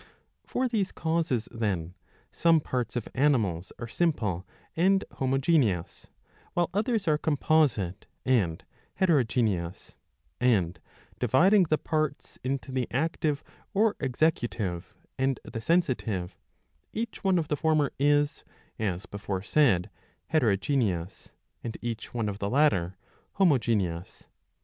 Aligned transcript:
For 0.47 0.67
these 0.67 0.91
causes, 0.91 1.47
then, 1.51 1.93
some 2.31 2.59
parts 2.59 2.95
of 2.95 3.07
animals 3.13 3.71
are 3.77 3.87
simple 3.87 4.47
and 4.75 5.03
homogeneous, 5.11 6.07
while 6.53 6.71
others 6.73 7.07
are 7.07 7.19
composite 7.19 8.07
and 8.25 8.65
hetero 8.95 9.23
geneous; 9.23 9.93
and 10.39 10.79
dividing 11.19 11.65
the 11.69 11.77
parts 11.77 12.39
into 12.43 12.71
the 12.71 12.87
active 12.89 13.43
or 13.75 13.95
executive 13.99 14.91
and 15.19 15.39
the 15.43 15.61
sensitive, 15.61 16.35
each 16.93 17.23
one 17.23 17.37
of 17.37 17.47
the 17.49 17.55
former 17.55 17.91
is, 17.99 18.43
as 18.79 19.05
before 19.05 19.43
said, 19.43 19.91
hetero 20.29 20.55
geneous, 20.55 21.31
and 21.63 21.77
each 21.79 22.11
one 22.11 22.27
of 22.27 22.39
the 22.39 22.49
latter 22.49 22.97
homogeneous. 23.33 24.25